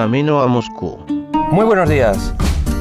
[0.00, 0.96] camino a Moscú.
[1.52, 2.32] Muy buenos días.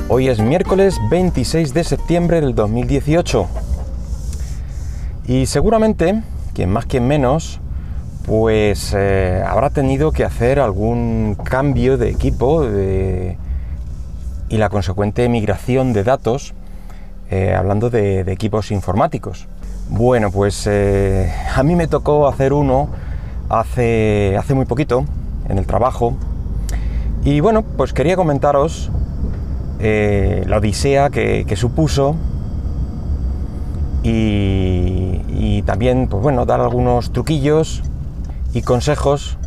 [0.08, 3.46] Hoy es miércoles 26 de septiembre del 2018.
[5.28, 7.60] Y seguramente, quien más quien menos,
[8.26, 12.66] pues eh, habrá tenido que hacer algún cambio de equipo
[14.48, 16.54] y la consecuente migración de datos,
[17.32, 19.46] eh, hablando de, equipos informáticos.
[19.90, 22.88] Bueno, pues eh, a mí me tocó hacer uno
[23.50, 25.04] hace, hace muy poquito,
[25.50, 26.16] en el trabajo,
[27.24, 28.90] y bueno, pues quería comentaros
[29.80, 32.16] la odisea que, supuso
[34.04, 37.84] y, también, pues bueno, dar algunos truquillos
[38.54, 39.38] y consejos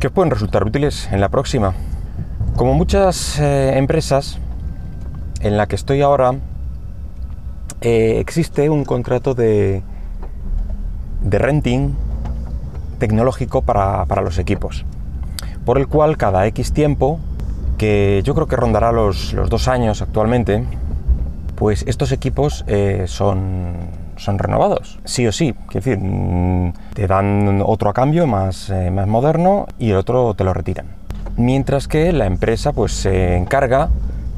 [0.00, 1.74] que os pueden resultar útiles en la próxima.
[2.56, 4.38] Como muchas eh, empresas
[5.40, 6.34] en la que estoy ahora,
[7.80, 9.82] eh, existe un contrato de,
[11.22, 11.94] de renting
[12.98, 14.84] tecnológico para, los equipos,
[15.66, 17.20] por el cual cada X tiempo,
[17.76, 20.64] que yo creo que rondará los, dos años actualmente,
[21.56, 25.54] pues estos equipos eh, son son renovados, sí o sí.
[25.68, 30.34] Quiero decir, mm, te dan otro a cambio más, eh, más moderno y el otro
[30.34, 30.86] te lo retiran.
[31.36, 33.90] Mientras que la empresa pues se encarga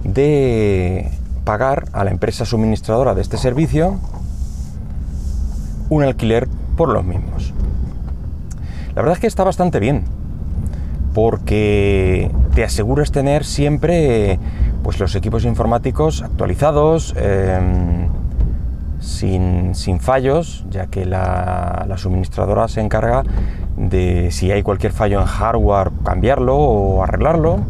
[0.05, 1.11] de
[1.45, 3.99] pagar a la empresa suministradora de este servicio
[5.89, 7.55] un alquiler por los mismos.
[8.95, 10.05] La verdad es que está bastante bien,
[11.14, 14.39] porque te aseguras tener siempre
[14.83, 18.09] pues, los equipos informáticos actualizados, em,
[19.00, 23.23] sin, fallos, ya que la, suministradora se encarga
[23.77, 27.61] de si hay cualquier fallo en hardware cambiarlo o arreglarlo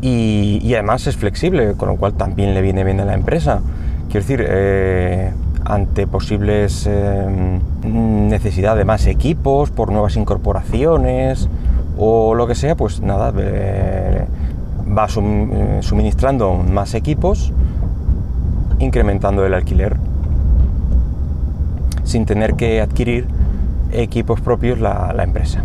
[0.00, 3.60] y, además es flexible, con lo cual también le viene bien a la empresa.
[4.10, 5.32] Quiero decir, eh,
[5.64, 11.48] ante posibles eh, necesidad de más equipos por nuevas incorporaciones
[11.96, 14.26] o lo que sea, pues nada, eh,
[14.96, 17.52] va suministrando más equipos,
[18.78, 19.96] incrementando el alquiler
[22.06, 23.26] sin tener que adquirir
[23.92, 25.64] equipos propios la, empresa.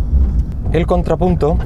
[0.72, 1.56] El contrapunto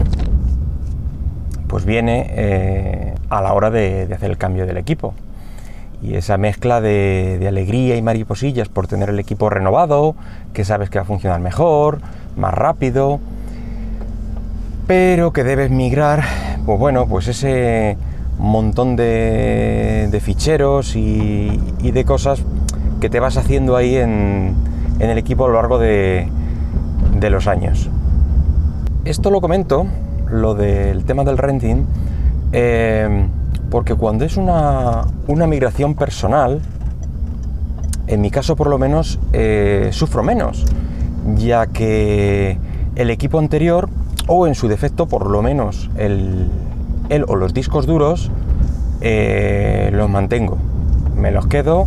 [1.67, 5.15] pues viene eh, a la hora de, hacer el cambio del equipo.
[6.03, 10.15] Y esa mezcla de, alegría y mariposillas por tener el equipo renovado,
[10.53, 12.01] que sabes que va a funcionar mejor,
[12.37, 13.19] más rápido,
[14.87, 16.23] pero que debes migrar,
[16.65, 17.97] pues bueno, pues ese
[18.39, 22.43] montón de, ficheros y, de cosas
[23.01, 24.55] que te vas haciendo ahí en,
[25.01, 26.29] el equipo a lo largo de,
[27.21, 27.91] los años.
[29.05, 29.87] Esto lo comento,
[30.31, 31.85] lo del tema del renting,
[32.53, 33.27] eh,
[33.71, 36.61] porque cuando es una, migración personal,
[38.07, 40.65] en mi caso por lo menos, eh, sufro menos,
[41.37, 42.59] ya que
[42.95, 43.89] el equipo anterior,
[44.27, 46.51] o en su defecto por lo menos el,
[47.29, 48.31] o los discos duros,
[49.01, 50.59] eh, los mantengo,
[51.17, 51.87] me los quedo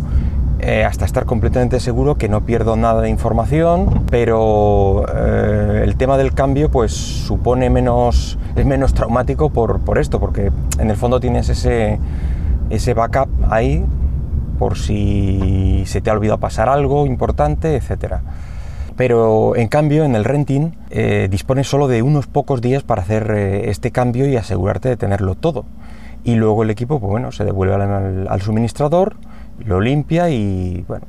[0.62, 6.18] eh, hasta estar completamente seguro que no pierdo nada de información, pero eh, el tema
[6.18, 11.48] del cambio pues supone menos, es menos traumático por, esto, porque en el fondo tienes
[11.48, 11.98] ese,
[12.68, 13.86] ese backup ahí
[14.58, 18.16] por si se te ha olvidado pasar algo importante, etc.
[19.00, 23.30] Pero en cambio en el renting eh, dispones solo de unos pocos días para hacer
[23.30, 25.64] este cambio y asegurarte de tenerlo todo.
[26.22, 29.16] Y luego el equipo pues, bueno, se devuelve al suministrador,
[29.64, 31.06] lo limpia y bueno,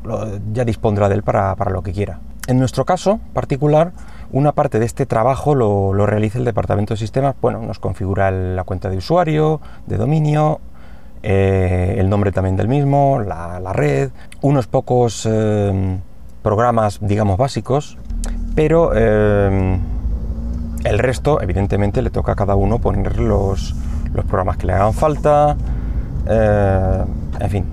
[0.53, 2.21] ya dispondrá de él para, lo que quiera.
[2.47, 3.91] En nuestro caso particular,
[4.31, 8.63] una parte de este trabajo lo, realiza el departamento de sistemas, bueno, nos configura la
[8.63, 10.61] cuenta de usuario, de dominio,
[11.23, 15.99] eh, el nombre también del mismo, la, red, unos pocos eh,
[16.41, 17.97] programas, digamos, básicos,
[18.55, 19.79] pero eh,
[20.83, 23.75] el resto, evidentemente, le toca a cada uno poner los,
[24.13, 25.55] los programas que le hagan falta,
[26.27, 27.65] en fin,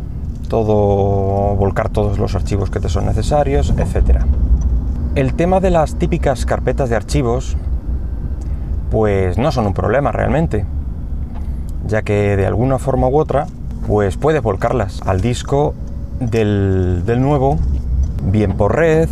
[0.49, 4.23] todo, volcar todos los archivos que te son necesarios, etc.
[5.15, 7.57] El tema de las típicas carpetas de archivos,
[8.91, 10.65] pues no son un problema realmente,
[11.87, 13.47] ya que de alguna forma u otra,
[13.87, 15.75] pues puedes volcarlas al disco
[16.21, 17.59] del, nuevo,
[18.23, 19.09] bien por red,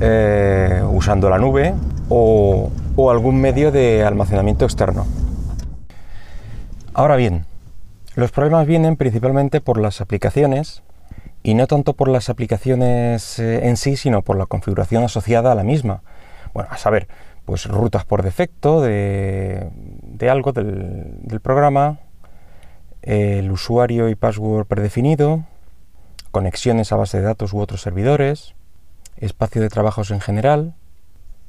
[0.00, 1.74] eh, usando la nube
[2.08, 2.70] o
[3.10, 5.06] algún medio de almacenamiento externo.
[6.94, 7.44] Ahora bien,
[8.16, 10.82] los problemas vienen principalmente por las aplicaciones
[11.44, 15.54] y no tanto por las aplicaciones eh, en sí, sino por la configuración asociada a
[15.54, 16.02] la misma.
[16.52, 17.06] Bueno, a saber,
[17.44, 19.70] pues rutas por defecto de,
[20.28, 22.00] algo del, programa,
[23.02, 25.44] el usuario y password predefinido,
[26.38, 28.54] conexiones a base de datos u otros servidores,
[29.16, 30.76] espacio de trabajos en general.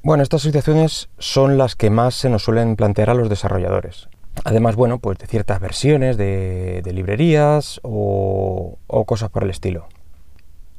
[0.02, 4.10] Bueno, estas situaciones son las que más se nos suelen plantear a los desarrolladores.
[4.46, 9.86] Además, bueno, pues de ciertas versiones de, librerías o, o cosas por el estilo.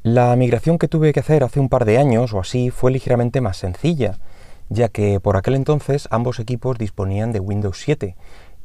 [0.03, 3.39] La migración que tuve que hacer hace un par de años o así fue ligeramente
[3.39, 4.19] más sencilla,
[4.67, 8.17] ya que por aquel entonces ambos equipos disponían de Windows 7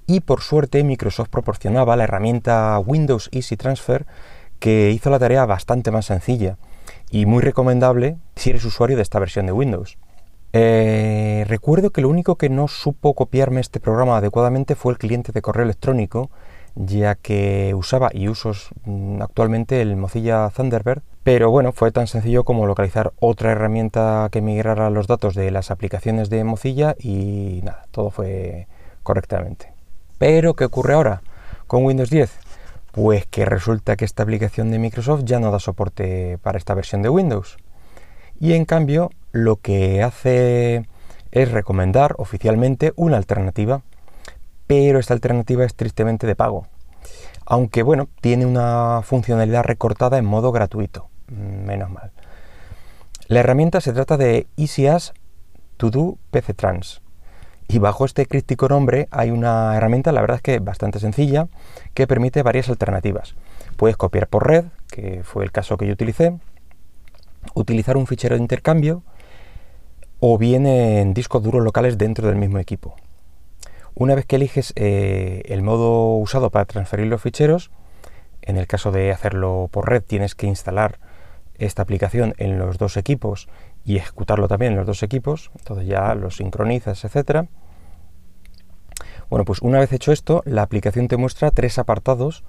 [0.08, 4.06] y por suerte Microsoft proporcionaba la herramienta Windows Easy Transfer
[4.58, 6.56] que hizo la tarea bastante más sencilla
[7.10, 9.98] y muy recomendable si eres usuario de esta versión de Windows.
[10.52, 15.32] Eh, recuerdo que lo único que no supo copiarme este programa adecuadamente fue el cliente
[15.32, 16.30] de correo electrónico,
[16.74, 18.52] ya que usaba y uso
[18.84, 24.40] mm, actualmente el Mozilla Thunderbird, pero bueno, fue tan sencillo como localizar otra herramienta que
[24.40, 28.68] migrara los datos de las aplicaciones de Mozilla y nada, todo fue
[29.02, 29.72] correctamente.
[30.18, 31.22] Pero, ¿qué ocurre ahora
[31.66, 32.45] con Windows 10?
[32.96, 37.02] Pues que resulta que esta aplicación de Microsoft ya no da soporte para esta versión
[37.02, 37.58] de Windows.
[38.40, 40.88] Y en cambio lo que hace
[41.30, 43.82] es recomendar oficialmente una alternativa,
[44.66, 46.68] pero esta alternativa es tristemente de pago.
[47.44, 52.12] Aunque bueno, tiene una funcionalidad recortada en modo gratuito, menos mal.
[53.28, 55.12] La herramienta se trata de EasyAs
[55.76, 57.02] To Do PC Trans.
[57.68, 61.48] Y bajo este crítico nombre hay una herramienta, la verdad es que bastante sencilla,
[61.94, 63.34] que permite varias alternativas.
[63.76, 66.38] Puedes copiar por red, que fue el caso que yo utilicé,
[67.54, 69.02] utilizar un fichero de intercambio,
[70.20, 72.94] o bien en discos duros locales dentro del mismo equipo.
[73.94, 77.70] Una vez que eliges eh, el modo usado para transferir los ficheros,
[78.42, 80.98] en el caso de hacerlo por red tienes que instalar
[81.58, 83.48] esta aplicación en los dos equipos
[83.86, 87.46] y ejecutarlo también en los dos equipos, entonces ya lo sincronizas, etcétera.
[89.30, 92.44] Bueno, pues una vez hecho esto, la aplicación te muestra tres apartados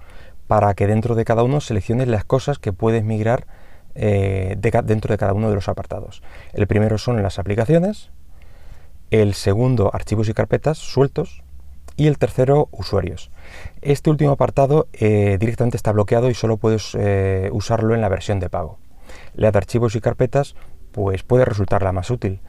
[0.48, 3.46] para que dentro de cada uno selecciones las cosas que puedes migrar
[3.94, 6.24] eh, dentro de cada uno de los apartados.
[6.54, 8.10] El primero son las aplicaciones,
[9.12, 11.44] el segundo archivos y carpetas sueltos
[11.98, 13.30] y el tercero usuarios.
[13.82, 18.40] Este último apartado eh, directamente está bloqueado y solo puedes eh, usarlo en la versión
[18.40, 18.80] de pago.
[19.36, 20.56] La de archivos y carpetas
[20.98, 22.40] pues puede resultar la más útil,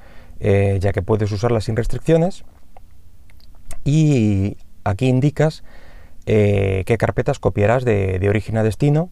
[0.41, 2.45] ya que puedes usarla sin restricciones
[3.85, 5.65] y aquí indicas
[6.25, 9.11] qué carpetas copiarás de origen a destino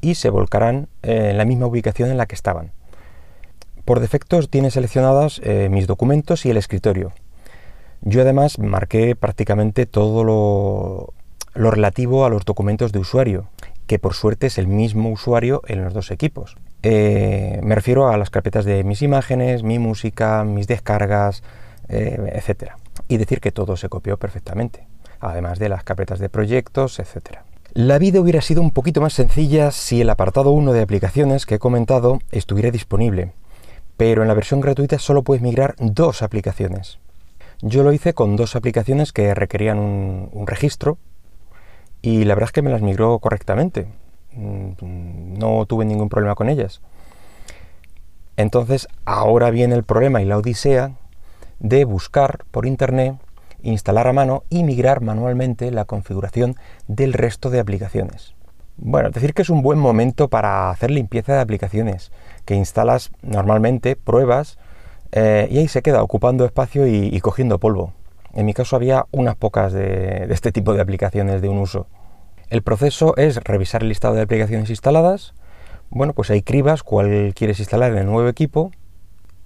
[0.00, 2.70] y se volcarán en la misma ubicación en la que estaban.
[3.88, 7.12] Por defecto tiene seleccionadas eh, mis documentos y el escritorio.
[8.02, 11.14] Yo además marqué prácticamente todo lo,
[11.54, 13.48] relativo a los documentos de usuario,
[13.86, 16.56] que por suerte es el mismo usuario en los dos equipos.
[16.82, 21.42] Eh, me refiero a las carpetas de mis imágenes, mi música, mis descargas,
[21.88, 22.72] eh, etc.
[23.08, 24.86] Y decir que todo se copió perfectamente,
[25.20, 27.38] además de las carpetas de proyectos, etc.
[27.74, 31.56] La vida hubiera sido un poquito más sencilla si el apartado 1 de aplicaciones que
[31.56, 33.32] he comentado estuviera disponible,
[33.96, 36.98] pero en la versión gratuita solo puedes migrar dos aplicaciones.
[37.60, 40.96] Yo lo hice con dos aplicaciones que requerían un, registro
[42.00, 43.88] y la verdad es que me las migró correctamente.
[44.32, 46.80] Mm, no tuve ningún problema con ellas.
[48.36, 50.92] Entonces ahora viene el problema y la odisea
[51.58, 53.16] de buscar por internet
[53.62, 58.34] instalar a mano y migrar manualmente la configuración del resto de aplicaciones.
[58.76, 62.12] Bueno, decir que es un buen momento para hacer limpieza de aplicaciones,
[62.44, 64.58] que instalas normalmente, pruebas,
[65.10, 67.92] eh, y ahí se queda ocupando espacio y, cogiendo polvo.
[68.34, 71.86] En mi caso había unas pocas de, de este tipo de aplicaciones de un uso.
[72.50, 75.34] El proceso es revisar el listado de aplicaciones instaladas,
[75.90, 78.72] bueno, pues ahí cribas cuál quieres instalar en el nuevo equipo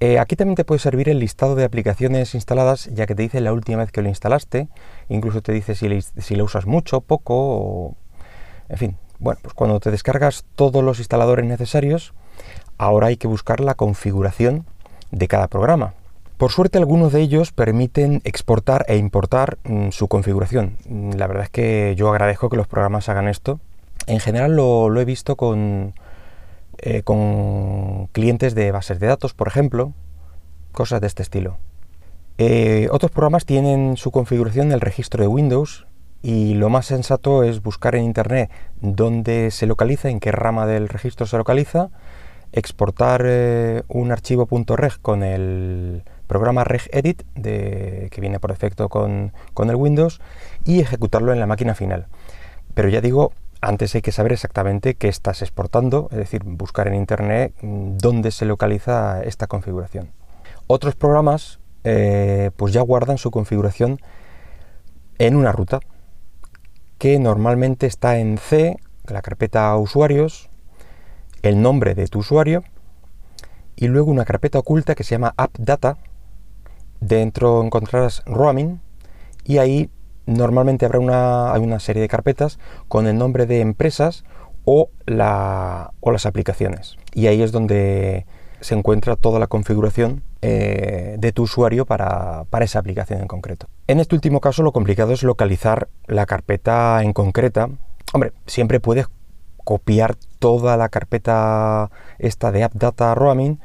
[0.04, 3.40] eh, aquí también te puede servir el listado de aplicaciones instaladas, ya que te dice
[3.40, 4.66] la última vez que lo instalaste,
[5.08, 7.96] incluso te dice si, lo usas mucho, poco, o...
[8.68, 8.96] en fin.
[9.20, 12.14] Bueno, pues cuando te descargas todos los instaladores necesarios,
[12.78, 14.66] ahora hay que buscar la configuración
[15.12, 15.94] de cada programa.
[16.42, 20.76] Por suerte algunos de ellos permiten exportar e importar mm, su configuración.
[20.88, 23.60] Mm, la verdad es que yo agradezco que los programas hagan esto.
[24.08, 25.94] En general lo he visto con,
[26.78, 29.92] eh, con clientes de bases de datos, por ejemplo,
[30.72, 31.58] cosas de este estilo.
[32.38, 35.86] Eh, otros programas tienen su configuración en el registro de Windows
[36.22, 40.88] y lo más sensato es buscar en Internet dónde se localiza, en qué rama del
[40.88, 41.90] registro se localiza,
[42.50, 49.70] exportar eh, un archivo .reg con el programa regedit que viene por defecto con, con
[49.70, 50.20] el Windows
[50.64, 52.06] y ejecutarlo en la máquina final.
[52.74, 56.94] Pero ya digo, antes hay que saber exactamente qué estás exportando, es decir, buscar en
[56.94, 60.10] Internet mm, dónde se localiza esta configuración.
[60.66, 64.00] Otros programas eh, pues ya guardan su configuración
[65.18, 65.80] en una ruta
[66.98, 68.76] que normalmente está en C,
[69.06, 70.50] la carpeta usuarios,
[71.42, 72.62] el nombre de tu usuario
[73.76, 75.98] y luego una carpeta oculta que se llama AppData.
[77.02, 78.80] Dentro encontrarás roaming
[79.44, 79.90] y ahí
[80.24, 84.22] normalmente habrá una, hay una serie de carpetas con el nombre de empresas
[84.64, 86.96] o, la, o las aplicaciones.
[87.12, 88.24] Y ahí es donde
[88.60, 93.66] se encuentra toda la configuración eh, de tu usuario para, para, esa aplicación en concreto.
[93.88, 97.68] En este último caso lo complicado es localizar la carpeta en concreta.
[98.12, 99.08] Hombre, siempre puedes
[99.64, 101.90] copiar toda la carpeta
[102.20, 103.58] esta de App Data Roaming,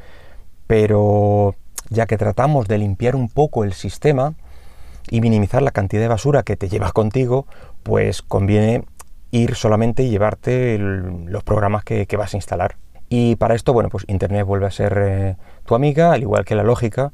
[0.66, 1.54] pero
[1.90, 4.34] ya que tratamos de limpiar un poco el sistema
[5.10, 7.46] y minimizar la cantidad de basura que te llevas contigo,
[7.84, 8.84] pues conviene
[9.32, 12.76] ir solamente y llevarte los programas que, vas a instalar.
[13.10, 16.56] Y para esto, bueno, pues Internet vuelve a ser eh, tu amiga, al igual que
[16.56, 17.14] la lógica,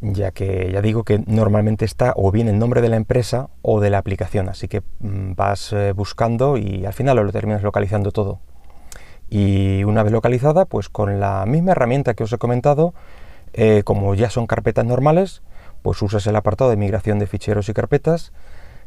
[0.00, 3.80] ya que ya digo que normalmente está o bien el nombre de la empresa o
[3.80, 8.10] de la aplicación, así que mm, vas eh, buscando y al final lo terminas localizando
[8.10, 8.40] todo.
[9.30, 12.94] Y una vez localizada, pues con la misma herramienta que os he comentado,
[13.52, 15.42] eh, como ya son carpetas normales,
[15.82, 18.32] pues usas el apartado de migración de ficheros y carpetas,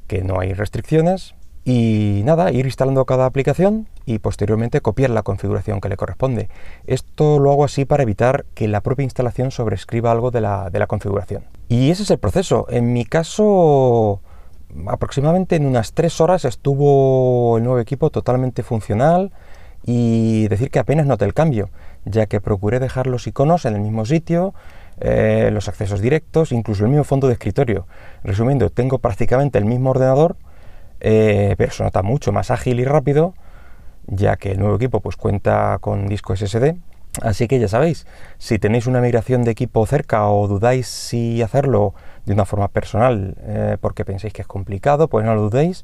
[0.07, 5.79] que no hay restricciones, y nada, ir instalando cada aplicación y posteriormente copiar la configuración
[5.79, 6.49] que le corresponde.
[6.87, 10.79] Esto lo hago así para evitar que la propia instalación sobrescriba algo de la, de
[10.79, 11.43] la configuración.
[11.69, 12.65] Y ese es el proceso.
[12.69, 14.21] En mi caso,
[14.87, 19.31] aproximadamente en unas tres horas estuvo el nuevo equipo totalmente funcional
[19.85, 21.69] y decir que apenas noté el cambio,
[22.05, 24.53] ya que procuré dejar los iconos en el mismo sitio,
[24.99, 27.87] eh, los accesos directos, incluso el mismo fondo de escritorio.
[28.23, 30.35] Resumiendo, tengo prácticamente el mismo ordenador,
[30.99, 33.33] eh, pero se nota mucho más ágil y rápido,
[34.07, 36.75] ya que el nuevo equipo pues cuenta con disco SSD.
[37.21, 41.93] Así que ya sabéis, si tenéis una migración de equipo cerca o dudáis si hacerlo
[42.25, 45.83] de una forma personal eh, porque pensáis que es complicado, pues no lo dudéis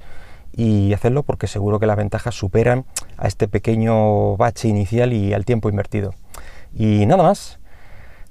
[0.58, 2.84] y hacerlo porque seguro que las ventajas superan
[3.18, 6.14] a este pequeño bache inicial y al tiempo invertido.
[6.74, 7.60] Y nada más,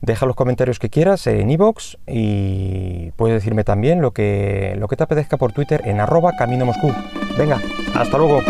[0.03, 4.97] Deja los comentarios que quieras en iVoox y puedes decirme también lo que, lo que
[4.97, 6.93] te apetezca por Twitter en arroba camino Moscú.
[7.39, 7.61] Venga,
[7.95, 8.43] hasta luego.